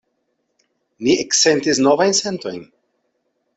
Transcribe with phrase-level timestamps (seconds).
[1.09, 2.67] Ni eksentis novajn sentojn.